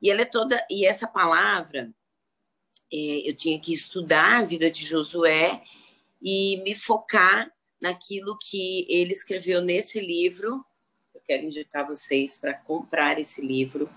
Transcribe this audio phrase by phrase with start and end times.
[0.00, 1.92] E ela é toda e essa palavra
[2.92, 5.62] é, eu tinha que estudar a vida de Josué
[6.22, 10.64] e me focar naquilo que ele escreveu nesse livro.
[11.14, 13.90] Eu quero indicar vocês para comprar esse livro,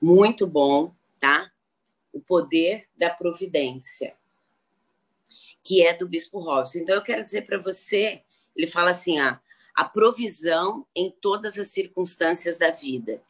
[0.00, 1.50] muito bom, tá?
[2.12, 4.14] O Poder da Providência,
[5.62, 6.78] que é do Bispo Robson.
[6.78, 8.22] Então eu quero dizer para você,
[8.54, 9.40] ele fala assim, ah,
[9.74, 13.22] a provisão em todas as circunstâncias da vida.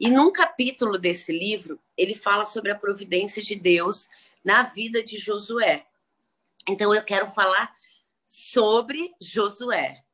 [0.00, 4.08] E num capítulo desse livro, ele fala sobre a providência de Deus
[4.44, 5.84] na vida de Josué.
[6.68, 7.72] Então eu quero falar
[8.26, 10.04] sobre Josué.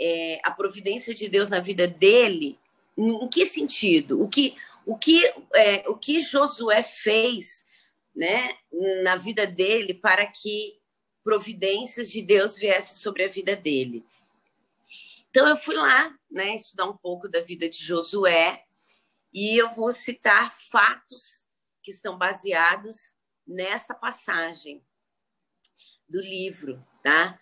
[0.00, 2.58] É, a providência de Deus na vida dele,
[2.96, 4.22] em que sentido?
[4.22, 4.54] O que,
[4.86, 5.24] o que,
[5.54, 7.66] é, o que Josué fez
[8.14, 8.50] né,
[9.02, 10.78] na vida dele para que
[11.24, 14.04] providências de Deus viessem sobre a vida dele?
[15.30, 18.64] Então eu fui lá, né, estudar um pouco da vida de Josué
[19.32, 21.46] e eu vou citar fatos
[21.82, 23.14] que estão baseados
[23.46, 24.82] nessa passagem
[26.08, 27.38] do livro, tá?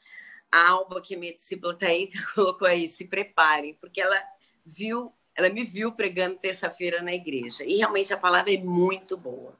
[0.50, 4.16] A Alba, que é minha discípula, tá aí, colocou aí, se preparem, porque ela
[4.64, 7.64] viu, ela me viu pregando terça-feira na igreja.
[7.64, 9.58] E realmente a palavra é muito boa.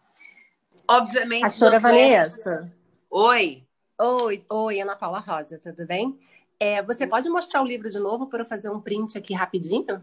[0.89, 1.43] Obviamente.
[1.43, 2.73] Pastora Vanessa.
[3.11, 3.67] Oi.
[4.01, 6.19] Oi, oi, Ana Paula Rosa, tudo bem?
[6.61, 10.03] É, você pode mostrar o livro de novo para eu fazer um print aqui rapidinho?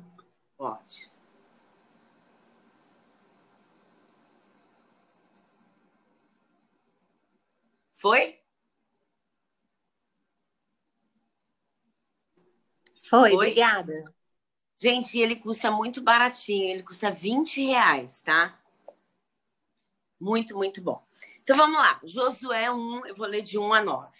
[0.58, 1.10] Pode.
[8.06, 8.40] Foi?
[13.02, 14.14] Foi, Foi, obrigada.
[14.78, 18.62] Gente, ele custa muito baratinho, ele custa 20 reais, tá?
[20.20, 21.04] Muito, muito bom.
[21.42, 22.00] Então vamos lá.
[22.04, 24.16] Josué 1, eu vou ler de 1 a 9.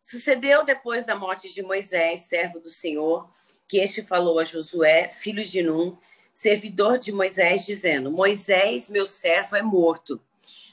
[0.00, 3.30] Sucedeu depois da morte de Moisés, servo do Senhor,
[3.68, 5.96] que este falou a Josué, filho de Num,
[6.34, 10.20] servidor de Moisés, dizendo: Moisés, meu servo, é morto.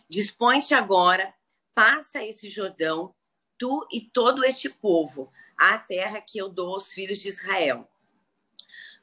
[0.09, 1.31] Dispõe-te agora,
[1.73, 3.13] passa esse Jordão,
[3.57, 7.87] tu e todo este povo, à terra que eu dou aos filhos de Israel.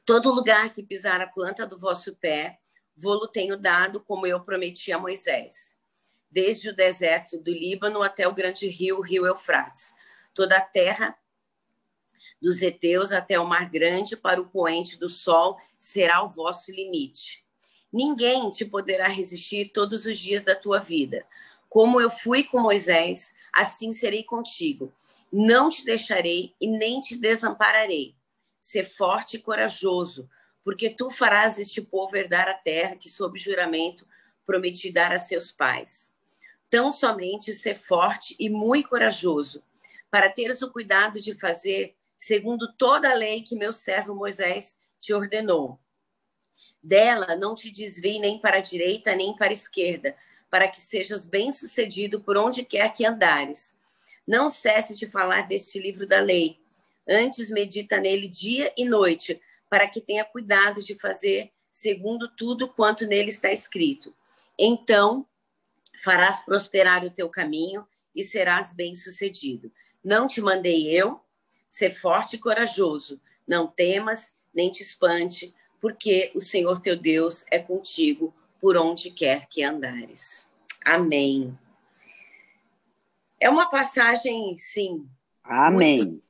[0.05, 2.59] Todo lugar que pisar a planta do vosso pé,
[2.95, 5.77] vou-lo tenho dado, como eu prometi a Moisés.
[6.29, 9.93] Desde o deserto do Líbano até o grande rio, o rio Eufrates.
[10.33, 11.17] Toda a terra
[12.41, 17.45] dos heteus até o mar grande, para o poente do sol, será o vosso limite.
[17.91, 21.25] Ninguém te poderá resistir todos os dias da tua vida.
[21.71, 24.91] Como eu fui com Moisés, assim serei contigo.
[25.31, 28.13] Não te deixarei e nem te desampararei.
[28.59, 30.29] Ser forte e corajoso,
[30.65, 34.05] porque tu farás este povo herdar a terra que, sob juramento,
[34.45, 36.13] prometi dar a seus pais.
[36.69, 39.63] Tão somente ser forte e muito corajoso,
[40.09, 45.13] para teres o cuidado de fazer segundo toda a lei que meu servo Moisés te
[45.13, 45.79] ordenou.
[46.83, 50.13] Dela não te desvie nem para a direita nem para a esquerda,
[50.51, 53.77] para que sejas bem-sucedido por onde quer que andares.
[54.27, 56.59] Não cesse de falar deste livro da lei.
[57.07, 63.07] Antes medita nele dia e noite, para que tenha cuidado de fazer segundo tudo quanto
[63.07, 64.13] nele está escrito.
[64.59, 65.25] Então
[66.03, 69.71] farás prosperar o teu caminho e serás bem-sucedido.
[70.03, 71.21] Não te mandei eu?
[71.65, 73.21] Ser forte e corajoso.
[73.47, 79.47] Não temas, nem te espante, porque o Senhor teu Deus é contigo por onde quer
[79.47, 80.51] que andares.
[80.85, 81.57] Amém.
[83.39, 85.09] É uma passagem, sim.
[85.43, 85.97] Amém.
[85.97, 86.23] Muito,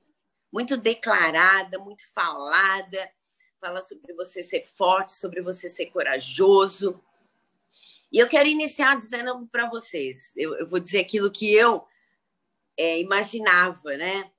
[0.51, 3.11] muito declarada, muito falada.
[3.59, 7.03] Fala sobre você ser forte, sobre você ser corajoso.
[8.11, 11.85] E eu quero iniciar dizendo para vocês, eu, eu, vou dizer aquilo que eu
[12.77, 14.31] é, imaginava, né?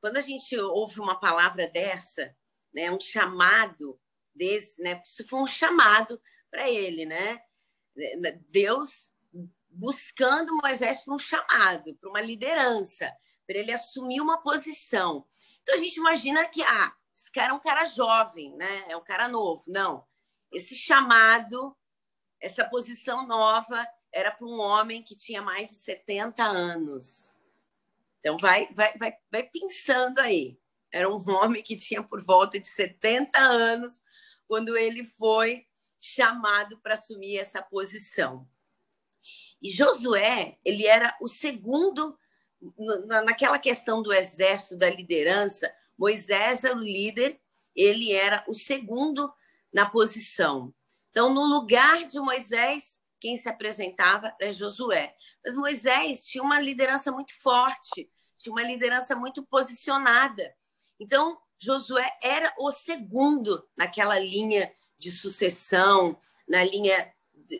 [0.00, 2.34] Quando a gente ouve uma palavra dessa,
[2.72, 4.00] né, um chamado
[4.34, 5.02] desse, né?
[5.04, 6.20] Isso foi um chamado
[6.50, 7.40] para ele, né?
[8.48, 9.10] Deus
[9.68, 13.12] buscando Moisés para um chamado, para uma liderança,
[13.46, 15.26] para ele assumir uma posição.
[15.62, 18.86] Então a gente imagina que ah, esse cara é um cara jovem, né?
[18.88, 19.64] É um cara novo.
[19.68, 20.04] Não.
[20.52, 21.76] Esse chamado,
[22.40, 27.36] essa posição nova era para um homem que tinha mais de 70 anos.
[28.18, 30.58] Então vai, vai, vai, vai pensando aí.
[30.92, 34.02] Era um homem que tinha por volta de 70 anos
[34.50, 35.64] quando ele foi
[36.00, 38.48] chamado para assumir essa posição.
[39.62, 42.18] E Josué, ele era o segundo
[43.24, 45.72] naquela questão do exército, da liderança.
[45.96, 47.40] Moisés era o líder,
[47.76, 49.32] ele era o segundo
[49.72, 50.74] na posição.
[51.10, 55.14] Então, no lugar de Moisés, quem se apresentava é Josué.
[55.44, 60.52] Mas Moisés tinha uma liderança muito forte, tinha uma liderança muito posicionada.
[60.98, 66.18] Então, Josué era o segundo naquela linha de sucessão,
[66.48, 67.12] na linha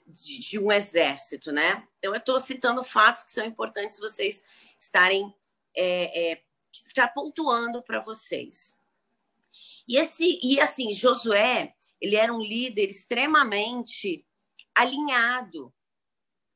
[0.07, 1.87] de, de um exército, né?
[1.99, 4.43] Então, eu estou citando fatos que são importantes vocês
[4.79, 5.35] estarem
[5.77, 6.43] é, é,
[6.73, 8.79] está pontuando para vocês.
[9.87, 14.25] E esse e assim, Josué, ele era um líder extremamente
[14.75, 15.73] alinhado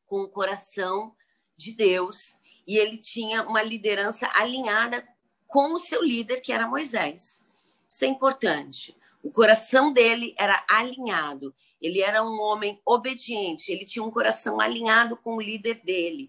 [0.06, 1.14] com o coração
[1.56, 5.06] de Deus e ele tinha uma liderança alinhada
[5.54, 7.46] com o seu líder, que era Moisés.
[7.88, 8.96] Isso é importante.
[9.22, 11.54] O coração dele era alinhado.
[11.80, 13.70] Ele era um homem obediente.
[13.70, 16.28] Ele tinha um coração alinhado com o líder dele.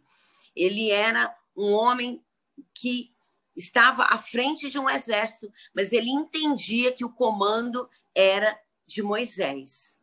[0.55, 2.23] Ele era um homem
[2.71, 3.11] que
[3.55, 8.55] estava à frente de um exército, mas ele entendia que o comando era
[8.85, 9.99] de Moisés.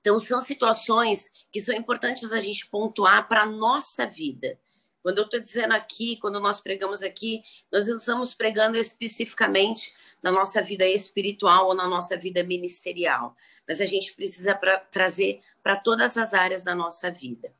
[0.00, 4.58] Então, são situações que são importantes a gente pontuar para a nossa vida.
[5.06, 10.32] Quando eu estou dizendo aqui, quando nós pregamos aqui, nós não estamos pregando especificamente na
[10.32, 13.36] nossa vida espiritual ou na nossa vida ministerial,
[13.68, 17.54] mas a gente precisa pra, trazer para todas as áreas da nossa vida.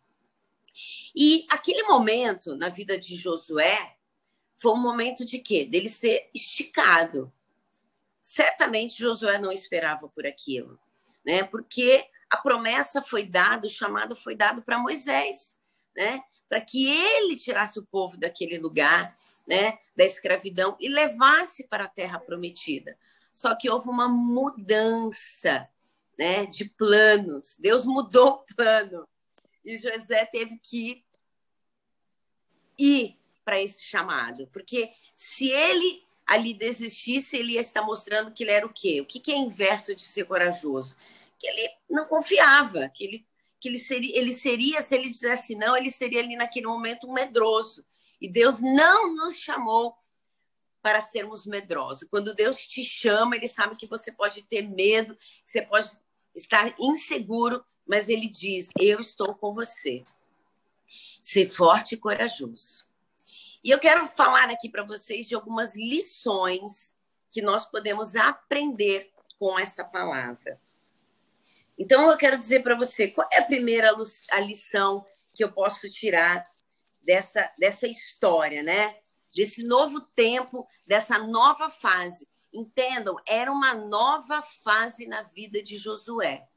[1.14, 3.94] E aquele momento na vida de Josué,
[4.56, 5.64] foi um momento de quê?
[5.64, 7.32] Dele ser esticado.
[8.20, 10.81] Certamente Josué não esperava por aquilo,
[11.25, 11.44] né?
[11.44, 15.60] Porque a promessa foi dada, o chamado foi dado para Moisés,
[15.96, 16.25] né?
[16.48, 19.16] Para que ele tirasse o povo daquele lugar,
[19.46, 22.96] né, da escravidão e levasse para a terra prometida.
[23.32, 25.69] Só que houve uma mudança,
[26.19, 27.56] né, de planos.
[27.58, 29.06] Deus mudou o plano.
[29.64, 31.04] E José teve que
[32.78, 38.50] ir para esse chamado, porque se ele ali desistisse, ele ia estar mostrando que ele
[38.50, 39.00] era o quê?
[39.00, 40.96] O que é inverso de ser corajoso?
[41.38, 43.26] Que ele não confiava, que ele,
[43.66, 47.12] que ele, seria, ele seria, se ele dissesse não, ele seria ali naquele momento um
[47.12, 47.84] medroso.
[48.20, 49.96] E Deus não nos chamou
[50.80, 52.08] para sermos medrosos.
[52.08, 55.90] Quando Deus te chama, ele sabe que você pode ter medo, que você pode
[56.32, 60.04] estar inseguro, mas ele diz: Eu estou com você.
[61.20, 62.86] Ser forte e corajoso.
[63.64, 66.96] E eu quero falar aqui para vocês de algumas lições
[67.32, 69.10] que nós podemos aprender
[69.40, 70.60] com essa palavra.
[71.78, 73.94] Então, eu quero dizer para você qual é a primeira
[74.31, 76.44] a lição que eu posso tirar
[77.02, 78.96] dessa, dessa história, né?
[79.34, 82.26] Desse novo tempo, dessa nova fase.
[82.52, 86.49] Entendam, era uma nova fase na vida de Josué.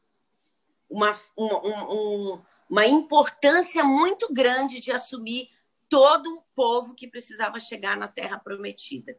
[0.90, 5.50] Uma, uma, um, uma importância muito grande de assumir
[5.90, 9.18] todo um povo que precisava chegar na terra prometida.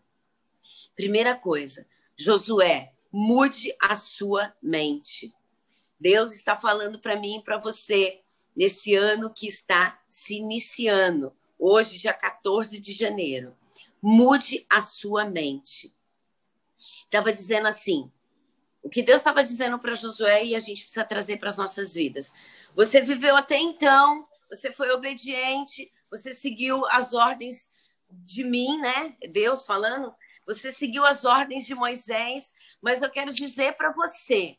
[0.97, 1.87] Primeira coisa,
[2.17, 5.35] Josué, mude a sua mente.
[6.01, 8.21] Deus está falando para mim e para você
[8.57, 13.55] nesse ano que está se iniciando, hoje, dia 14 de janeiro.
[14.03, 15.95] Mude a sua mente.
[17.05, 18.11] Estava dizendo assim:
[18.83, 21.93] o que Deus estava dizendo para Josué e a gente precisa trazer para as nossas
[21.93, 22.33] vidas.
[22.75, 27.69] Você viveu até então, você foi obediente, você seguiu as ordens
[28.11, 29.17] de mim, né?
[29.31, 30.15] Deus falando,
[30.47, 34.57] você seguiu as ordens de Moisés, mas eu quero dizer para você,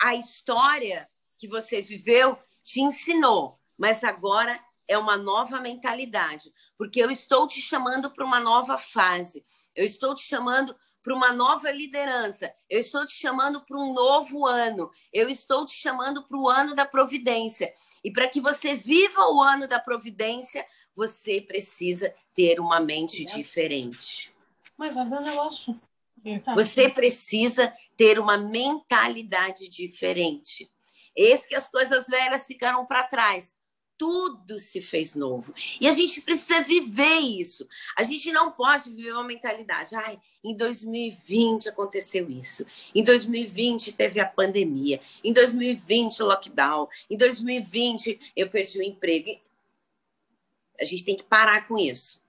[0.00, 1.06] a história
[1.38, 7.60] que você viveu te ensinou, mas agora é uma nova mentalidade, porque eu estou te
[7.60, 9.44] chamando para uma nova fase.
[9.74, 12.52] Eu estou te chamando para uma nova liderança.
[12.68, 14.90] Eu estou te chamando para um novo ano.
[15.12, 17.72] Eu estou te chamando para o ano da providência.
[18.02, 24.34] E para que você viva o ano da providência, você precisa ter uma mente diferente.
[24.78, 25.78] Mas vai ver um negócio.
[26.54, 30.70] Você precisa ter uma mentalidade diferente.
[31.14, 33.56] Esse que as coisas velhas ficaram para trás
[33.96, 35.54] tudo se fez novo.
[35.80, 37.66] E a gente precisa viver isso.
[37.96, 39.94] A gente não pode viver uma mentalidade.
[39.94, 42.66] Ai, em 2020 aconteceu isso.
[42.94, 45.00] Em 2020 teve a pandemia.
[45.22, 46.88] Em 2020 o lockdown.
[47.08, 49.40] Em 2020 eu perdi o emprego.
[50.80, 52.23] A gente tem que parar com isso.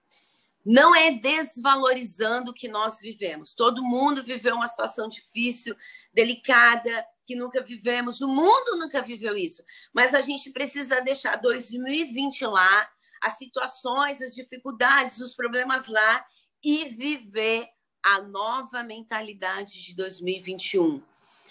[0.65, 3.53] Não é desvalorizando o que nós vivemos.
[3.53, 5.75] Todo mundo viveu uma situação difícil,
[6.11, 9.63] delicada, que nunca vivemos, o mundo nunca viveu isso.
[9.93, 12.89] Mas a gente precisa deixar 2020 lá,
[13.21, 16.25] as situações, as dificuldades, os problemas lá
[16.63, 17.67] e viver
[18.03, 21.01] a nova mentalidade de 2021.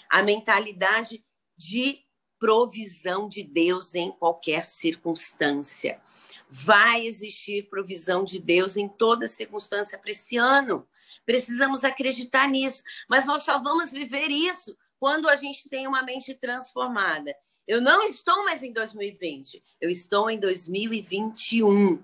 [0.09, 1.25] A mentalidade
[1.57, 2.05] de
[2.39, 6.01] provisão de Deus em qualquer circunstância.
[6.57, 10.87] Vai existir provisão de Deus em toda circunstância para esse ano.
[11.27, 12.81] Precisamos acreditar nisso,
[13.11, 17.35] mas nós só vamos viver isso quando a gente tem uma mente transformada.
[17.67, 22.01] Eu não estou mais em 2020, eu estou em 2021.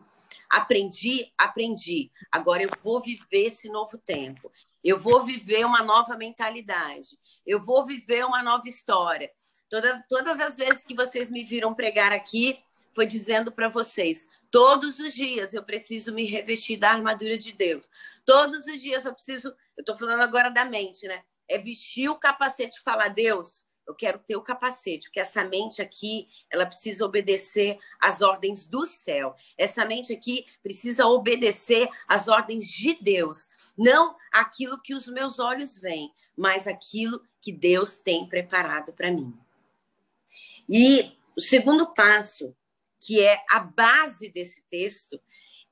[0.50, 2.10] Aprendi, aprendi.
[2.32, 4.50] Agora eu vou viver esse novo tempo.
[4.82, 7.10] Eu vou viver uma nova mentalidade.
[7.46, 9.30] Eu vou viver uma nova história.
[9.68, 12.58] Toda, todas as vezes que vocês me viram pregar aqui,
[12.94, 17.84] foi dizendo para vocês: todos os dias eu preciso me revestir da armadura de Deus.
[18.24, 19.48] Todos os dias eu preciso.
[19.76, 21.22] Eu estou falando agora da mente, né?
[21.48, 25.82] É vestir o capacete e falar: Deus, eu quero ter o capacete, porque essa mente
[25.82, 29.34] aqui, ela precisa obedecer às ordens do céu.
[29.58, 35.78] Essa mente aqui precisa obedecer às ordens de Deus, não aquilo que os meus olhos
[35.78, 39.36] veem, mas aquilo que Deus tem preparado para mim.
[40.68, 42.54] E o segundo passo,
[43.00, 45.20] que é a base desse texto,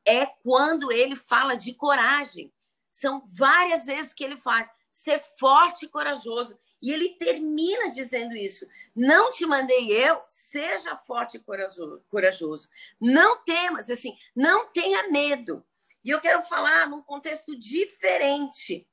[0.05, 2.53] é quando ele fala de coragem.
[2.89, 6.59] São várias vezes que ele fala ser forte e corajoso.
[6.83, 8.67] E ele termina dizendo isso.
[8.95, 12.69] Não te mandei eu, seja forte e corajoso.
[13.01, 15.65] Não temas, assim, não tenha medo.
[16.05, 18.89] E eu quero falar num contexto diferente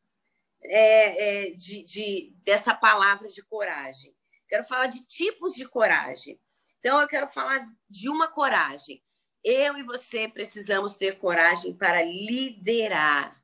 [0.64, 4.16] é, é, de, de, dessa palavra de coragem.
[4.48, 6.40] Quero falar de tipos de coragem.
[6.86, 9.02] Então, eu quero falar de uma coragem.
[9.44, 13.44] Eu e você precisamos ter coragem para liderar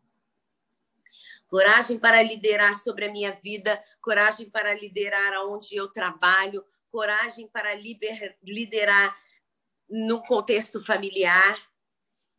[1.47, 7.73] coragem para liderar sobre a minha vida, coragem para liderar aonde eu trabalho, coragem para
[7.73, 9.13] liber, liderar
[9.89, 11.57] no contexto familiar.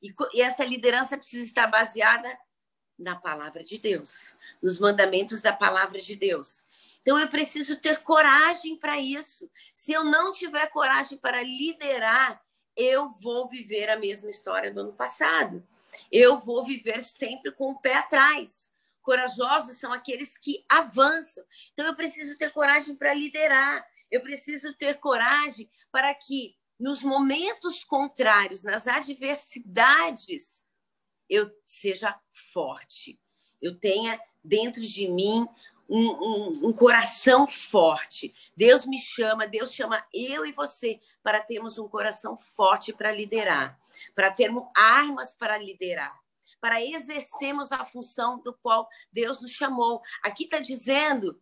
[0.00, 2.38] E, e essa liderança precisa estar baseada
[2.96, 6.64] na palavra de Deus, nos mandamentos da palavra de Deus.
[7.02, 9.50] Então eu preciso ter coragem para isso.
[9.76, 12.40] Se eu não tiver coragem para liderar,
[12.76, 15.66] eu vou viver a mesma história do ano passado.
[16.10, 18.70] Eu vou viver sempre com o pé atrás.
[19.02, 21.44] Corajosos são aqueles que avançam.
[21.72, 23.84] Então, eu preciso ter coragem para liderar.
[24.10, 30.64] Eu preciso ter coragem para que, nos momentos contrários, nas adversidades,
[31.28, 32.18] eu seja
[32.52, 33.18] forte.
[33.60, 35.46] Eu tenha dentro de mim
[35.88, 38.34] um, um, um, coração forte.
[38.56, 43.78] Deus me chama, Deus chama eu e você para termos um coração forte para liderar,
[44.14, 46.22] para termos armas para liderar
[46.62, 50.00] para exercermos a função do qual Deus nos chamou.
[50.22, 51.36] Aqui está dizendo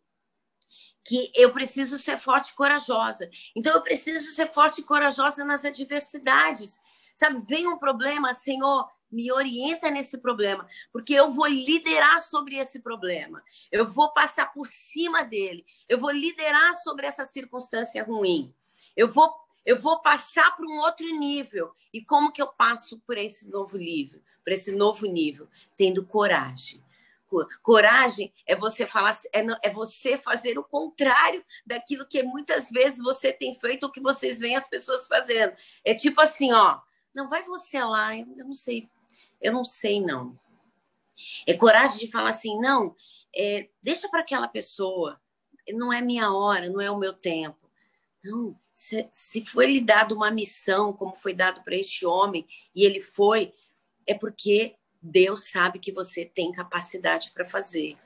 [1.05, 3.29] que eu preciso ser forte e corajosa.
[3.55, 6.79] Então, eu preciso ser forte e corajosa nas adversidades.
[7.15, 12.81] Sabe, vem um problema, Senhor, me orienta nesse problema, porque eu vou liderar sobre esse
[12.81, 13.43] problema.
[13.71, 15.65] Eu vou passar por cima dele.
[15.89, 18.55] Eu vou liderar sobre essa circunstância ruim.
[18.97, 19.33] Eu vou
[19.67, 21.73] eu vou passar para um outro nível.
[21.93, 24.23] E como que eu passo por esse novo nível?
[24.45, 26.83] para esse novo nível, tendo coragem.
[27.63, 33.33] Coragem é você falar, é, é você fazer o contrário daquilo que muitas vezes você
[33.33, 35.55] tem feito ou que vocês veem as pessoas fazendo.
[35.85, 36.81] É tipo assim, ó,
[37.15, 38.89] não vai você lá, eu não sei,
[39.41, 40.39] eu não sei não.
[41.47, 42.95] É coragem de falar assim, não,
[43.35, 45.21] é, deixa para aquela pessoa,
[45.69, 47.71] não é minha hora, não é o meu tempo.
[48.25, 52.85] Não, se, se foi lhe dado uma missão, como foi dado para este homem, e
[52.85, 53.53] ele foi,
[54.07, 57.97] é porque Deus sabe que você tem capacidade para fazer.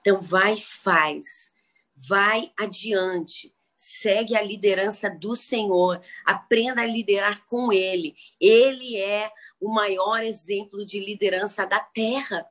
[0.00, 1.52] Então, vai e faz.
[1.94, 3.54] Vai adiante.
[3.78, 6.02] Segue a liderança do Senhor.
[6.24, 8.16] Aprenda a liderar com Ele.
[8.40, 12.44] Ele é o maior exemplo de liderança da terra.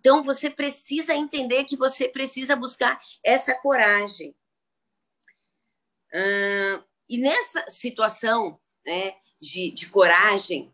[0.00, 4.34] Então, você precisa entender que você precisa buscar essa coragem.
[7.06, 10.72] e nessa situação né, de, de coragem,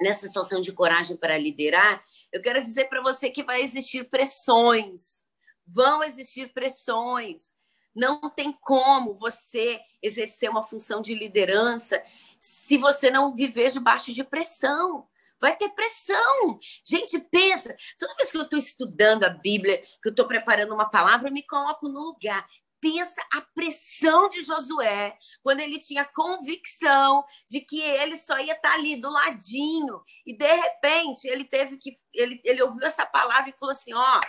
[0.00, 5.26] nessa situação de coragem para liderar, eu quero dizer para você que vai existir pressões.
[5.66, 7.57] Vão existir pressões.
[7.98, 12.00] Não tem como você exercer uma função de liderança
[12.38, 15.04] se você não viver debaixo de pressão.
[15.40, 16.60] Vai ter pressão.
[16.84, 17.76] Gente, pensa.
[17.98, 21.32] Toda vez que eu estou estudando a Bíblia, que eu estou preparando uma palavra, eu
[21.32, 22.48] me coloco no lugar.
[22.80, 28.74] Pensa a pressão de Josué, quando ele tinha convicção de que ele só ia estar
[28.74, 30.00] ali do ladinho.
[30.24, 31.98] E de repente ele teve que.
[32.14, 34.20] Ele, ele ouviu essa palavra e falou assim: Ó,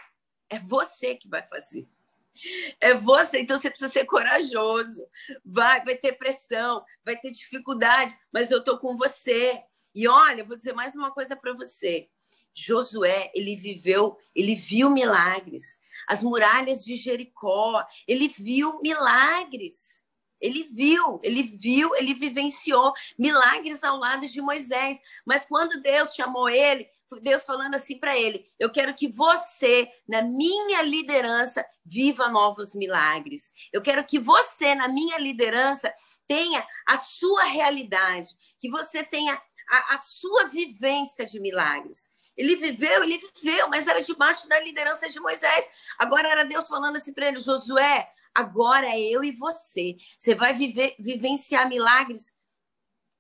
[0.49, 1.87] é você que vai fazer.
[2.79, 5.05] É você, então você precisa ser corajoso.
[5.43, 9.61] Vai, vai ter pressão, vai ter dificuldade, mas eu tô com você.
[9.93, 12.07] E olha, vou dizer mais uma coisa para você.
[12.53, 17.85] Josué, ele viveu, ele viu milagres as muralhas de Jericó.
[18.07, 19.99] Ele viu milagres.
[20.41, 24.97] Ele viu, ele viu, ele vivenciou milagres ao lado de Moisés.
[25.25, 26.89] Mas quando Deus chamou ele,
[27.21, 33.51] Deus falando assim para ele: Eu quero que você, na minha liderança, viva novos milagres.
[33.73, 35.93] Eu quero que você, na minha liderança,
[36.27, 42.07] tenha a sua realidade, que você tenha a, a sua vivência de milagres.
[42.37, 45.69] Ele viveu, ele viveu, mas era debaixo da liderança de Moisés.
[45.97, 49.97] Agora era Deus falando assim para ele: Josué, agora é eu e você.
[50.17, 52.31] Você vai viver, vivenciar milagres.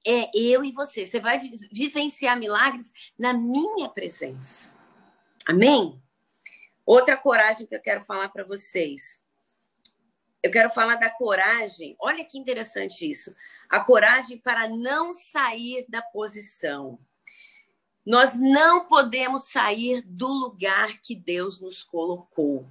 [0.05, 1.05] É eu e você.
[1.05, 1.39] Você vai
[1.71, 4.73] vivenciar milagres na minha presença.
[5.45, 6.01] Amém?
[6.85, 9.23] Outra coragem que eu quero falar para vocês.
[10.41, 11.95] Eu quero falar da coragem.
[11.99, 13.35] Olha que interessante isso.
[13.69, 16.97] A coragem para não sair da posição.
[18.05, 22.67] Nós não podemos sair do lugar que Deus nos colocou.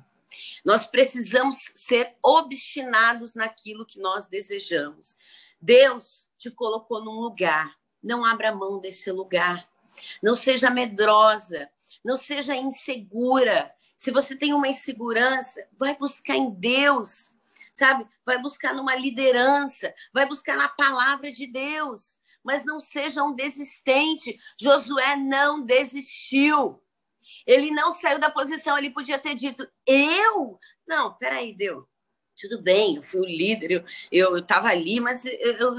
[0.65, 5.17] Nós precisamos ser obstinados naquilo que nós desejamos.
[5.61, 7.77] Deus te colocou num lugar.
[8.03, 9.69] Não abra mão desse lugar.
[10.23, 11.69] Não seja medrosa.
[12.05, 13.75] Não seja insegura.
[13.97, 17.37] Se você tem uma insegurança, vai buscar em Deus,
[17.73, 18.07] sabe?
[18.25, 22.19] Vai buscar numa liderança, vai buscar na palavra de Deus
[22.49, 24.41] mas não seja um desistente.
[24.59, 26.83] Josué não desistiu.
[27.47, 30.59] Ele não saiu da posição, ele podia ter dito, eu?
[30.87, 31.87] Não, peraí, deu.
[32.39, 35.77] Tudo bem, eu fui o líder, eu estava ali, mas eu, eu,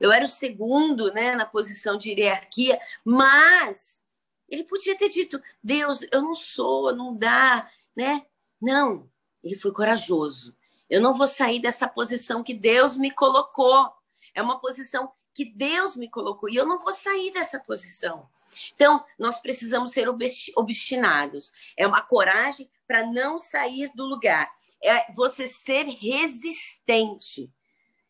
[0.00, 4.02] eu era o segundo né, na posição de hierarquia, mas
[4.48, 7.66] ele podia ter dito, Deus, eu não sou, não dá,
[7.96, 8.26] né?
[8.60, 9.08] Não,
[9.42, 10.54] ele foi corajoso.
[10.90, 13.90] Eu não vou sair dessa posição que Deus me colocou.
[14.34, 18.28] É uma posição que Deus me colocou e eu não vou sair dessa posição.
[18.74, 20.08] Então, nós precisamos ser
[20.56, 21.52] obstinados.
[21.76, 24.52] É uma coragem para não sair do lugar.
[24.82, 27.50] É você ser resistente.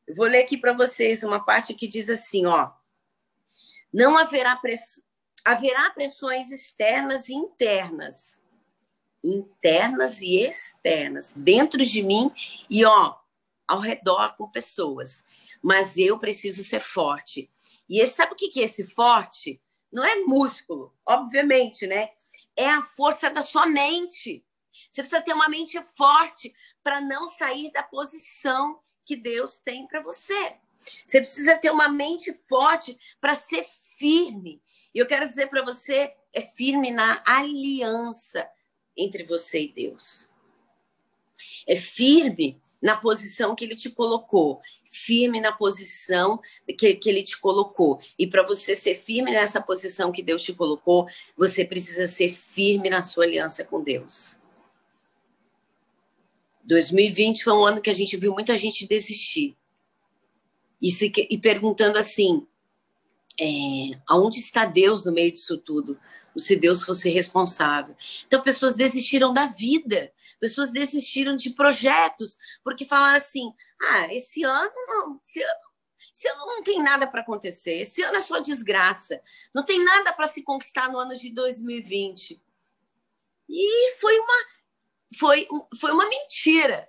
[0.06, 2.70] Eu vou ler aqui para vocês uma parte que diz assim, ó:
[3.92, 5.06] Não haverá press...
[5.44, 8.40] haverá pressões externas e internas.
[9.24, 12.32] Internas e externas dentro de mim
[12.68, 13.14] e ó,
[13.68, 15.24] ao redor com pessoas.
[15.62, 17.48] Mas eu preciso ser forte.
[17.88, 19.60] E sabe o que é esse forte?
[19.92, 22.10] Não é músculo, obviamente, né?
[22.56, 24.44] É a força da sua mente.
[24.90, 30.00] Você precisa ter uma mente forte para não sair da posição que Deus tem para
[30.00, 30.56] você.
[31.04, 33.66] Você precisa ter uma mente forte para ser
[33.98, 34.62] firme.
[34.94, 38.48] E eu quero dizer para você, é firme na aliança
[38.96, 40.28] entre você e Deus.
[41.66, 46.40] É firme na posição que ele te colocou, firme na posição
[46.76, 48.00] que, que ele te colocou.
[48.18, 52.90] E para você ser firme nessa posição que Deus te colocou, você precisa ser firme
[52.90, 54.36] na sua aliança com Deus.
[56.64, 59.56] 2020 foi um ano que a gente viu muita gente desistir.
[60.80, 62.46] E, se, e perguntando assim:
[63.40, 65.98] é, aonde está Deus no meio disso tudo?
[66.36, 67.94] Se Deus fosse responsável.
[68.26, 74.74] Então, pessoas desistiram da vida Pessoas desistiram de projetos porque falaram assim: ah, esse ano
[74.88, 75.60] não, esse ano,
[76.12, 79.22] esse ano não tem nada para acontecer, esse ano é só desgraça,
[79.54, 82.42] não tem nada para se conquistar no ano de 2020.
[83.48, 84.46] E foi uma,
[85.16, 85.46] foi,
[85.78, 86.88] foi uma mentira,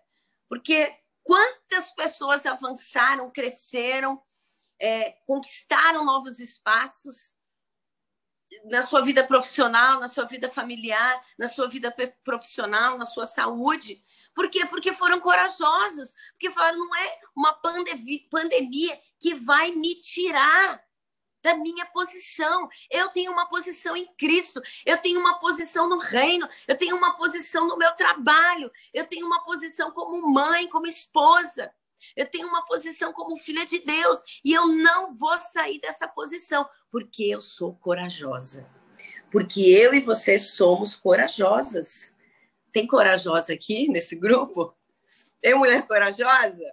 [0.50, 4.20] porque quantas pessoas avançaram, cresceram,
[4.82, 7.36] é, conquistaram novos espaços
[8.66, 14.04] na sua vida profissional, na sua vida familiar, na sua vida profissional, na sua saúde.
[14.34, 14.66] Por quê?
[14.66, 16.14] Porque foram corajosos.
[16.32, 20.84] Porque falaram, não é uma pandemia que vai me tirar
[21.44, 22.70] da minha posição.
[22.90, 27.18] Eu tenho uma posição em Cristo, eu tenho uma posição no reino, eu tenho uma
[27.18, 31.72] posição no meu trabalho, eu tenho uma posição como mãe, como esposa.
[32.16, 36.68] Eu tenho uma posição como filha de Deus e eu não vou sair dessa posição,
[36.92, 38.68] porque eu sou corajosa.
[39.32, 42.16] Porque eu e você somos corajosas.
[42.72, 44.76] Tem corajosa aqui nesse grupo?
[45.42, 46.64] Tem mulher corajosa?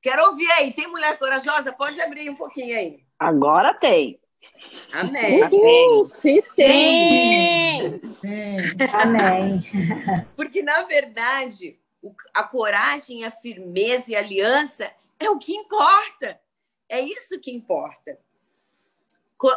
[0.00, 0.72] Quero ouvir aí.
[0.72, 1.72] Tem mulher corajosa?
[1.72, 3.00] Pode abrir um pouquinho aí.
[3.18, 4.20] Agora tem.
[4.92, 5.42] Amém.
[5.44, 7.98] Uhul, se tem.
[7.98, 8.62] tem.
[8.92, 9.62] Amém.
[10.36, 11.78] Porque, na verdade,
[12.32, 16.40] a coragem, a firmeza e a aliança é o que importa.
[16.88, 18.18] É isso que importa.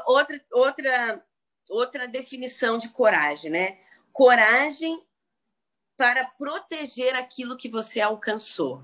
[0.06, 1.26] Outra, outra,
[1.70, 3.80] outra definição de coragem, né?
[4.12, 5.06] Coragem
[5.96, 8.84] para proteger aquilo que você alcançou.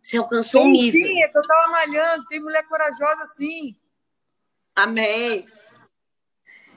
[0.00, 1.02] Você alcançou sim, um nível.
[1.02, 3.76] Sim, eu estava malhando, tem mulher corajosa, sim.
[4.74, 5.46] Amém.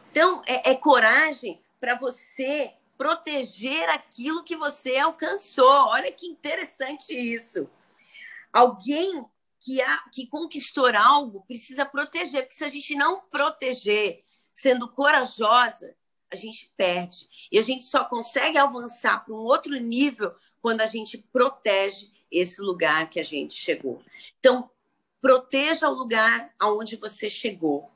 [0.09, 5.65] Então, é, é coragem para você proteger aquilo que você alcançou.
[5.87, 7.69] Olha que interessante isso.
[8.51, 9.25] Alguém
[9.57, 9.79] que,
[10.11, 14.21] que conquistou algo precisa proteger, porque se a gente não proteger,
[14.53, 15.95] sendo corajosa,
[16.29, 17.29] a gente perde.
[17.49, 22.61] E a gente só consegue avançar para um outro nível quando a gente protege esse
[22.61, 24.03] lugar que a gente chegou.
[24.41, 24.69] Então,
[25.21, 27.89] proteja o lugar aonde você chegou.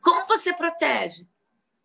[0.00, 1.28] Como você protege?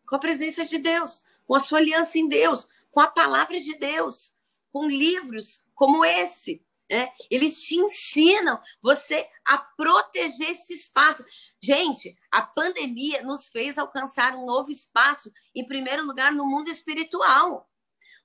[0.07, 3.77] Com a presença de Deus, com a sua aliança em Deus, com a palavra de
[3.77, 4.35] Deus,
[4.71, 6.65] com livros como esse.
[6.89, 7.11] Né?
[7.31, 11.25] Eles te ensinam você a proteger esse espaço.
[11.61, 17.69] Gente, a pandemia nos fez alcançar um novo espaço, em primeiro lugar, no mundo espiritual.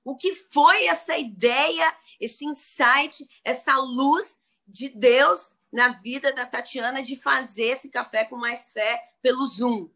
[0.03, 7.03] O que foi essa ideia, esse insight, essa luz de Deus na vida da Tatiana
[7.03, 9.89] de fazer esse café com mais fé pelo Zoom?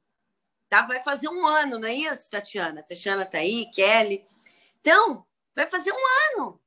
[0.69, 0.84] Tá?
[0.86, 2.84] Vai fazer um ano, não é isso, Tatiana?
[2.84, 4.23] Tatiana tá aí, Kelly.
[4.82, 5.25] Então,
[5.56, 6.60] vai fazer um ano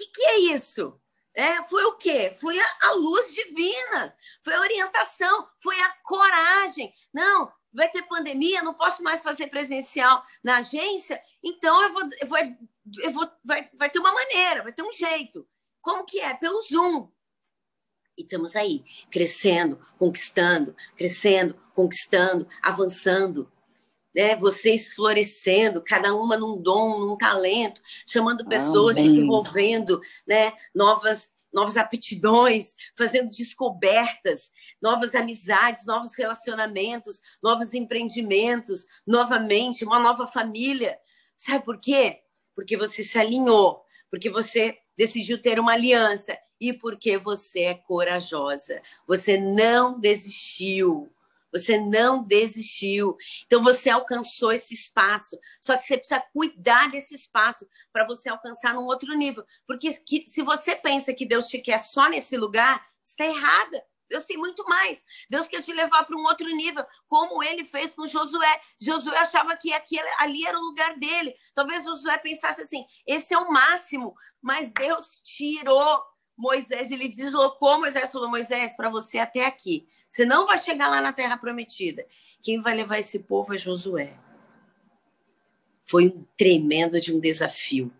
[0.00, 0.98] que, que é isso?
[1.34, 2.34] É, foi o quê?
[2.40, 6.92] Foi a, a, luz divina, foi a orientação, foi a coragem.
[7.12, 12.26] Não, vai ter pandemia, não posso mais fazer presencial na agência, então eu vou, eu
[12.26, 12.38] vou,
[13.02, 15.46] eu vou vai, vai ter uma maneira, vai ter um jeito.
[15.80, 16.34] Como que é?
[16.34, 17.08] Pelo Zoom.
[18.20, 23.50] E estamos aí, crescendo, conquistando, crescendo, conquistando, avançando
[24.14, 24.36] né?
[24.36, 30.52] Vocês florescendo, cada uma num dom, num talento, chamando pessoas, desenvolvendo, né?
[30.74, 40.96] Novas novas aptidões, fazendo descobertas, novas amizades, novos relacionamentos, novos empreendimentos, novamente uma nova família.
[41.36, 42.20] Sabe por quê?
[42.54, 48.82] Porque você se alinhou, porque você decidiu ter uma aliança e porque você é corajosa.
[49.06, 51.10] Você não desistiu.
[51.50, 53.16] Você não desistiu.
[53.46, 55.38] Então você alcançou esse espaço.
[55.58, 59.42] Só que você precisa cuidar desse espaço para você alcançar num outro nível.
[59.66, 63.82] Porque que, se você pensa que Deus te quer só nesse lugar, está errada.
[64.10, 65.04] Deus tem muito mais.
[65.30, 68.60] Deus quer te levar para um outro nível, como ele fez com Josué.
[68.78, 71.32] Josué achava que aquele, ali era o lugar dele.
[71.54, 74.14] Talvez Josué pensasse assim: esse é o máximo.
[74.42, 76.02] Mas Deus tirou
[76.36, 79.86] Moisés, ele deslocou Moisés falou: Moisés, para você até aqui.
[80.08, 82.04] Você não vai chegar lá na terra prometida.
[82.42, 84.18] Quem vai levar esse povo é Josué.
[85.84, 87.92] Foi um tremendo de um desafio.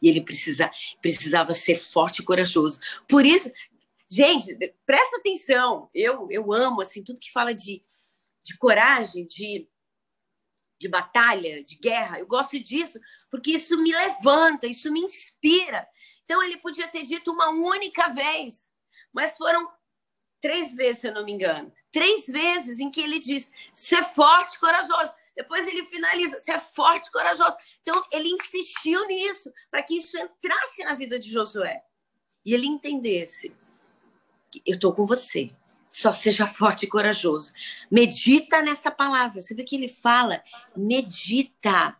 [0.00, 0.70] E ele precisa,
[1.02, 2.78] precisava ser forte e corajoso.
[3.08, 3.50] Por isso,
[4.10, 5.90] gente, presta atenção.
[5.94, 7.84] Eu, eu amo assim tudo que fala de,
[8.44, 9.68] de coragem, de,
[10.78, 12.18] de batalha, de guerra.
[12.18, 12.98] Eu gosto disso
[13.30, 15.86] porque isso me levanta, isso me inspira.
[16.24, 18.70] Então ele podia ter dito uma única vez,
[19.12, 19.68] mas foram
[20.40, 21.72] Três vezes, se eu não me engano.
[21.90, 25.12] Três vezes em que ele diz: ser forte corajoso.
[25.36, 27.56] Depois ele finaliza: ser forte corajoso.
[27.82, 31.82] Então, ele insistiu nisso, para que isso entrasse na vida de Josué.
[32.44, 33.54] E ele entendesse:
[34.66, 35.50] eu estou com você.
[35.90, 37.52] Só seja forte e corajoso.
[37.90, 39.40] Medita nessa palavra.
[39.40, 40.42] Você vê que ele fala:
[40.76, 41.96] medita.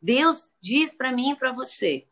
[0.00, 2.06] Deus diz para mim e para você: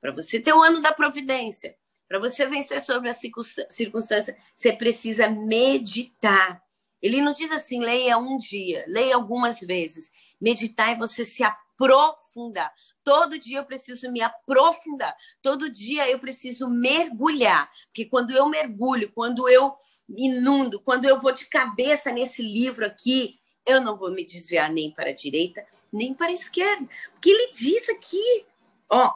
[0.00, 1.76] para você ter o ano da providência,
[2.08, 6.62] para você vencer sobre a circunstância, você precisa meditar.
[7.02, 10.10] Ele não diz assim, leia um dia, leia algumas vezes.
[10.40, 12.72] Meditar é você se aprofundar.
[13.04, 15.14] Todo dia eu preciso me aprofundar.
[15.42, 17.70] Todo dia eu preciso mergulhar.
[17.86, 19.74] Porque quando eu mergulho, quando eu
[20.08, 24.90] inundo, quando eu vou de cabeça nesse livro aqui, eu não vou me desviar nem
[24.92, 26.88] para a direita, nem para a esquerda.
[27.16, 28.46] O que ele diz aqui?
[28.88, 29.12] Ó,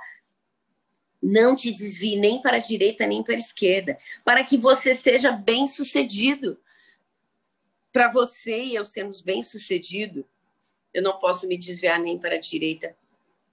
[1.23, 5.33] não te desvie nem para a direita nem para a esquerda, para que você seja
[5.33, 6.61] bem sucedido.
[7.91, 10.29] Para você e eu sermos bem sucedido,
[10.95, 12.97] eu não posso me desviar nem para a direita,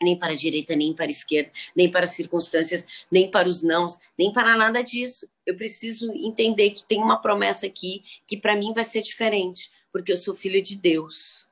[0.01, 3.61] nem para a direita, nem para a esquerda, nem para as circunstâncias, nem para os
[3.61, 5.27] nãos, nem para nada disso.
[5.45, 10.11] Eu preciso entender que tem uma promessa aqui que para mim vai ser diferente, porque
[10.11, 11.49] eu sou filha de Deus.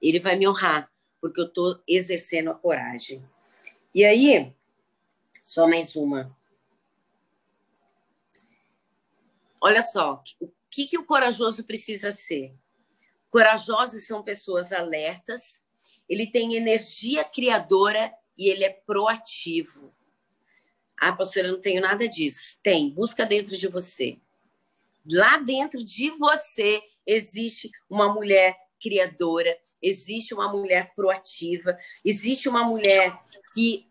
[0.00, 0.90] Ele vai me honrar,
[1.20, 3.22] porque eu estou exercendo a coragem.
[3.94, 4.52] E aí,
[5.42, 6.36] só mais uma.
[9.60, 12.54] Olha só, o que, que o corajoso precisa ser?
[13.32, 15.62] Corajosos são pessoas alertas,
[16.06, 19.90] ele tem energia criadora e ele é proativo.
[21.00, 22.60] Ah, pastora, eu não tenho nada disso.
[22.62, 24.18] Tem, busca dentro de você.
[25.10, 33.18] Lá dentro de você existe uma mulher criadora, existe uma mulher proativa, existe uma mulher
[33.54, 33.90] que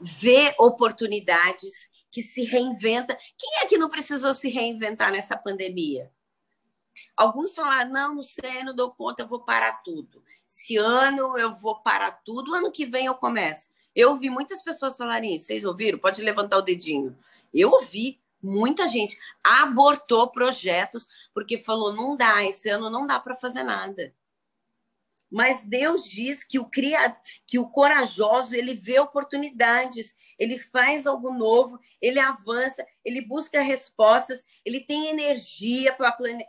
[0.00, 3.16] vê oportunidades, que se reinventa.
[3.38, 6.10] Quem é que não precisou se reinventar nessa pandemia?
[7.16, 10.22] Alguns falaram: não, não sei, não dou conta, eu vou parar tudo.
[10.46, 13.68] Esse ano eu vou parar tudo, ano que vem eu começo.
[13.94, 15.46] Eu ouvi muitas pessoas falarem isso.
[15.46, 15.98] Vocês ouviram?
[15.98, 17.16] Pode levantar o dedinho.
[17.52, 23.36] Eu ouvi muita gente abortou projetos porque falou: não dá, esse ano não dá para
[23.36, 24.14] fazer nada.
[25.30, 31.32] Mas Deus diz que o cria, que o corajoso, ele vê oportunidades, ele faz algo
[31.32, 36.44] novo, ele avança, ele busca respostas, ele tem energia para plane,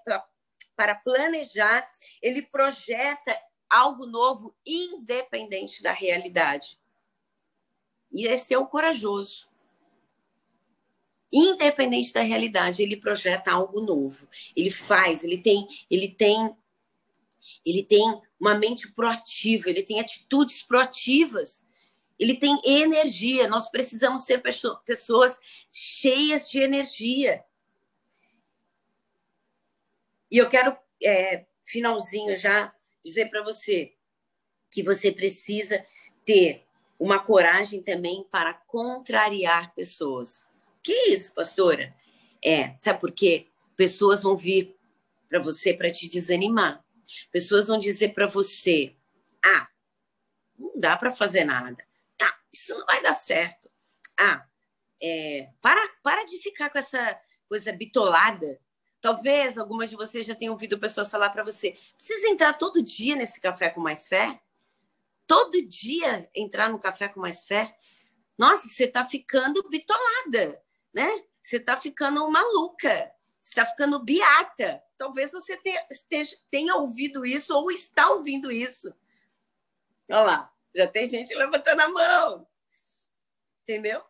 [0.76, 1.90] para planejar,
[2.22, 3.38] ele projeta
[3.70, 6.80] algo novo independente da realidade.
[8.12, 9.50] E esse é o corajoso.
[11.32, 14.28] Independente da realidade, ele projeta algo novo.
[14.56, 16.56] Ele faz, ele tem, ele tem
[17.66, 21.64] ele tem uma mente proativa, ele tem atitudes proativas,
[22.20, 23.48] ele tem energia.
[23.48, 24.44] Nós precisamos ser
[24.86, 25.40] pessoas
[25.72, 27.44] cheias de energia.
[30.32, 33.94] E eu quero, é, finalzinho já, dizer para você
[34.72, 35.86] que você precisa
[36.26, 36.66] ter
[36.98, 40.48] uma coragem também para contrariar pessoas.
[40.82, 41.94] Que isso, pastora?
[42.44, 43.48] É, sabe por quê?
[43.76, 44.78] Pessoas vão vir
[45.28, 46.84] para você para te desanimar.
[47.32, 48.96] Pessoas vão dizer para você:
[49.44, 49.68] ah,
[50.58, 51.84] não dá para fazer nada.
[52.22, 53.70] Ah, isso não vai dar certo.
[54.18, 54.46] Ah,
[55.02, 58.60] é, para, para de ficar com essa coisa bitolada.
[59.02, 63.16] Talvez algumas de vocês já tenham ouvido pessoas falar para você: precisa entrar todo dia
[63.16, 64.42] nesse café com mais fé?
[65.28, 67.76] Todo dia entrar no café com mais fé?
[68.38, 70.62] Nossa, você está ficando bitolada,
[70.94, 71.24] né?
[71.42, 73.12] Você está ficando maluca
[73.44, 74.82] está ficando beata.
[74.98, 75.86] Talvez você tenha,
[76.50, 78.94] tenha ouvido isso ou está ouvindo isso.
[80.10, 82.48] Olha lá, já tem gente levantando a mão.
[83.64, 84.04] Entendeu?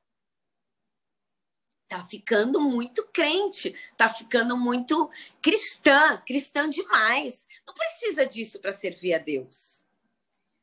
[1.92, 7.46] Tá ficando muito crente, tá ficando muito cristã, cristã demais.
[7.68, 9.84] Não precisa disso para servir a Deus.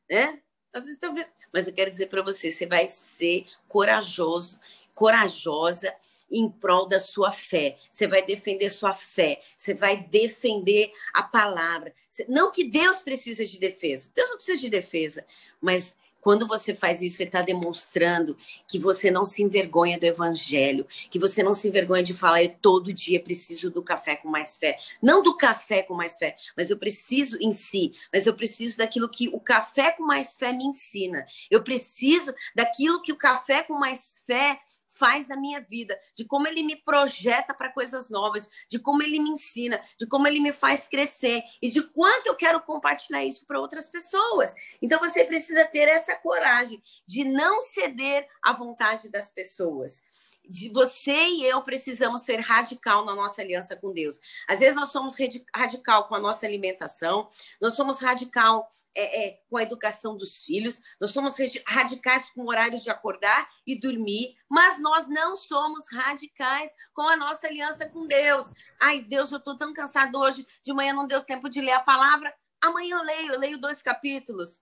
[0.09, 0.41] Né?
[0.73, 1.31] Às vezes, talvez...
[1.53, 4.59] Mas eu quero dizer para você, você vai ser corajoso,
[4.95, 5.95] corajosa
[6.31, 7.77] em prol da sua fé.
[7.93, 9.39] Você vai defender sua fé.
[9.55, 11.93] Você vai defender a palavra.
[12.27, 14.11] Não que Deus precisa de defesa.
[14.15, 15.23] Deus não precisa de defesa.
[15.61, 20.85] Mas quando você faz isso, você está demonstrando que você não se envergonha do evangelho,
[21.09, 24.57] que você não se envergonha de falar, eu todo dia preciso do café com mais
[24.57, 24.77] fé.
[25.01, 29.09] Não do café com mais fé, mas eu preciso em si, mas eu preciso daquilo
[29.09, 31.25] que o café com mais fé me ensina.
[31.49, 34.59] Eu preciso daquilo que o café com mais fé
[34.99, 39.19] faz na minha vida, de como ele me projeta para coisas novas, de como ele
[39.19, 43.47] me ensina, de como ele me faz crescer e de quanto eu quero compartilhar isso
[43.47, 44.53] para outras pessoas.
[44.81, 50.03] Então você precisa ter essa coragem de não ceder à vontade das pessoas
[50.49, 54.19] de você e eu precisamos ser radical na nossa aliança com Deus.
[54.47, 55.13] Às vezes nós somos
[55.55, 57.29] radical com a nossa alimentação,
[57.61, 61.35] nós somos radical é, é, com a educação dos filhos, nós somos
[61.67, 67.15] radicais com o horário de acordar e dormir, mas nós não somos radicais com a
[67.15, 68.51] nossa aliança com Deus.
[68.81, 71.79] Ai, Deus, eu estou tão cansado hoje, de manhã não deu tempo de ler a
[71.79, 74.61] palavra, amanhã eu leio, eu leio dois capítulos.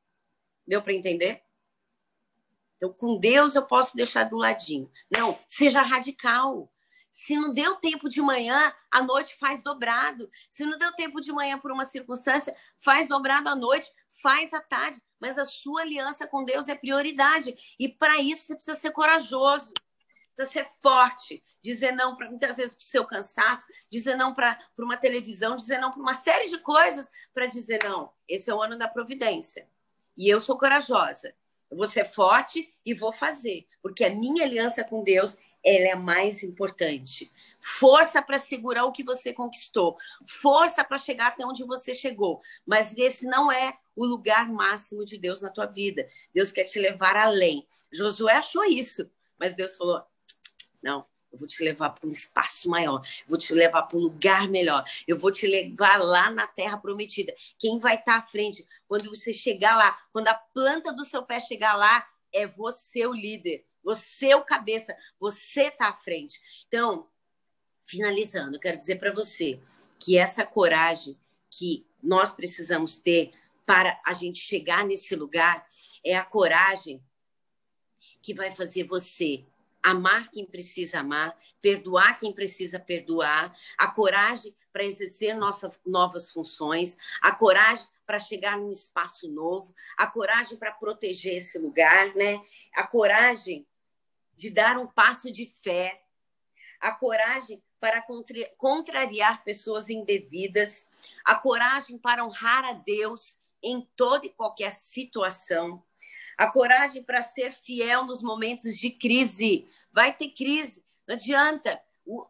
[0.67, 1.46] Deu para entender?
[2.77, 4.89] Então, com Deus eu posso deixar do ladinho.
[5.15, 6.71] Não, seja radical.
[7.09, 10.29] Se não deu tempo de manhã, à noite faz dobrado.
[10.51, 14.61] Se não deu tempo de manhã por uma circunstância, faz dobrado à noite, faz à
[14.61, 15.01] tarde.
[15.19, 17.55] Mas a sua aliança com Deus é prioridade.
[17.79, 19.73] E para isso você precisa ser corajoso,
[20.35, 24.59] precisa ser forte, dizer não para muitas vezes para o seu cansaço, dizer não para
[24.77, 28.13] uma televisão, dizer não para uma série de coisas, para dizer não.
[28.27, 29.67] Esse é o ano da providência.
[30.15, 31.33] E eu sou corajosa.
[31.69, 35.91] Eu vou ser forte e vou fazer, porque a minha aliança com Deus ela é
[35.91, 37.30] a mais importante.
[37.62, 42.41] Força para segurar o que você conquistou, força para chegar até onde você chegou.
[42.65, 46.08] Mas esse não é o lugar máximo de Deus na tua vida.
[46.34, 47.67] Deus quer te levar além.
[47.91, 50.01] Josué achou isso, mas Deus falou:
[50.82, 54.01] não, eu vou te levar para um espaço maior, eu vou te levar para um
[54.01, 57.33] lugar melhor, eu vou te levar lá na terra prometida.
[57.57, 61.23] Quem vai estar tá à frente quando você chegar lá, quando a planta do seu
[61.23, 66.39] pé chegar lá, é você o líder, você o cabeça, você está à frente.
[66.67, 67.07] Então,
[67.83, 69.59] finalizando, eu quero dizer para você
[69.99, 71.17] que essa coragem
[71.49, 73.31] que nós precisamos ter
[73.65, 75.65] para a gente chegar nesse lugar
[76.03, 77.03] é a coragem
[78.21, 79.45] que vai fazer você
[79.89, 86.97] amar quem precisa amar, perdoar quem precisa perdoar, a coragem para exercer nossas novas funções,
[87.21, 92.41] a coragem para chegar num espaço novo, a coragem para proteger esse lugar, né?
[92.76, 93.65] A coragem
[94.36, 96.04] de dar um passo de fé,
[96.82, 98.06] a coragem para
[98.58, 100.89] contrariar pessoas indevidas,
[101.23, 105.82] a coragem para honrar a Deus em toda e qualquer situação,
[106.38, 109.67] a coragem para ser fiel nos momentos de crise.
[109.91, 111.82] Vai ter crise, não adianta.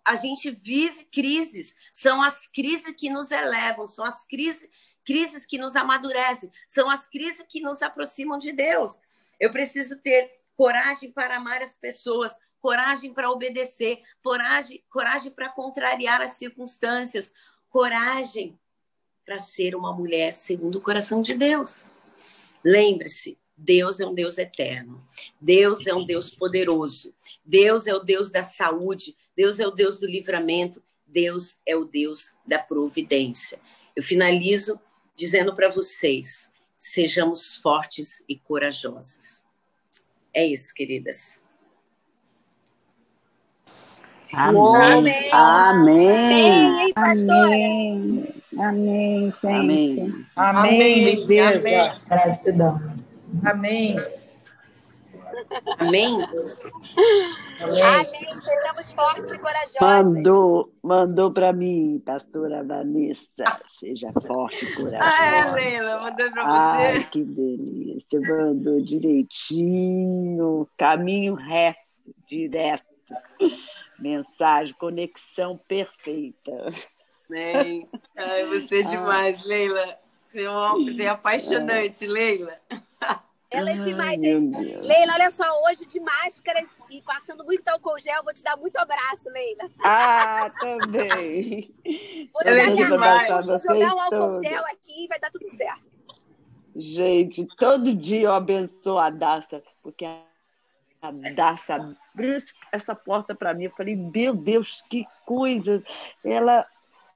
[0.06, 4.70] a gente vive crises, são as crises que nos elevam, são as crises,
[5.04, 8.98] crises que nos amadurecem, são as crises que nos aproximam de Deus.
[9.40, 16.22] Eu preciso ter coragem para amar as pessoas, coragem para obedecer, coragem, coragem para contrariar
[16.22, 17.32] as circunstâncias,
[17.70, 18.60] coragem
[19.26, 21.90] para ser uma mulher segundo o coração de Deus.
[22.64, 25.04] Lembre-se, Deus é um Deus eterno.
[25.42, 27.14] Deus é um Deus poderoso.
[27.44, 29.18] Deus é o Deus da saúde.
[29.36, 30.82] Deus é o Deus do livramento.
[31.08, 33.60] Deus é o Deus da providência.
[33.96, 34.80] Eu finalizo
[35.16, 39.44] dizendo para vocês: sejamos fortes e corajosas.
[40.34, 41.42] É isso, queridas.
[44.34, 45.32] Amém.
[45.32, 46.94] Amém.
[46.94, 46.94] Amém.
[46.96, 48.34] Amém.
[48.60, 49.34] Amém.
[49.44, 50.26] Amém.
[50.36, 51.26] Amém.
[51.26, 51.62] Deus.
[52.08, 52.08] Gratidão.
[52.08, 52.08] Amém.
[52.08, 52.78] Amém.
[52.78, 52.97] Amém.
[58.06, 59.82] Sejamos fortes e corajosos.
[59.82, 63.44] Mandou, mandou para mim, pastora Vanessa.
[63.66, 65.00] Seja forte e corajosa.
[65.02, 66.84] Ah, é, Leila, mandou para você.
[66.98, 68.22] Ai, que delícia.
[68.22, 71.80] Mandou direitinho, caminho reto,
[72.28, 72.86] direto.
[74.00, 76.70] Mensagem, conexão perfeita.
[77.30, 77.90] Amém.
[78.16, 79.48] Ai, você é demais, ah.
[79.48, 79.98] Leila.
[80.26, 82.08] Você é, uma, você é apaixonante, é.
[82.08, 82.58] Leila.
[83.50, 84.58] Ela é demais, Ai, gente.
[84.58, 88.76] Leila, olha só, hoje de máscaras e passando muito álcool gel, vou te dar muito
[88.76, 89.70] abraço, Leila.
[89.80, 91.74] Ah, também.
[92.34, 93.48] Vou te é demais.
[93.48, 95.86] Vou jogar um álcool gel aqui e vai dar tudo certo.
[96.76, 101.76] Gente, todo dia eu abençoo a Daça, porque a Daça
[102.14, 102.38] abriu
[102.72, 103.64] essa porta para mim.
[103.64, 105.82] Eu falei, meu Deus, que coisa!
[106.24, 106.68] Ela,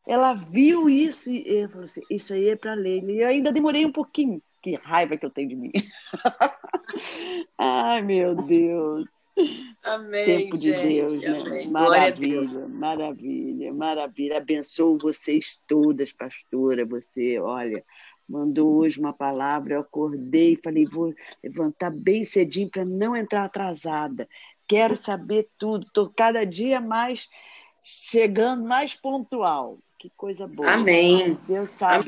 [0.07, 3.11] ela viu isso e eu falei assim, isso aí é para Leila.
[3.11, 5.71] E eu ainda demorei um pouquinho que raiva que eu tenho de mim.
[7.57, 9.05] Ai, meu Deus.
[9.83, 11.65] Amém, Tempo de gente, Deus, né?
[11.65, 14.37] Maravilha, maravilha, maravilha.
[14.37, 16.85] Abençoo vocês todas, pastora.
[16.85, 17.83] Você, olha,
[18.27, 23.45] mandou hoje uma palavra, eu acordei e falei, vou levantar bem cedinho para não entrar
[23.45, 24.27] atrasada.
[24.67, 25.87] Quero saber tudo.
[25.87, 27.27] Estou cada dia mais
[27.83, 29.79] chegando mais pontual.
[29.97, 30.71] Que coisa boa.
[30.71, 31.37] Amém.
[31.47, 31.97] Deus sabe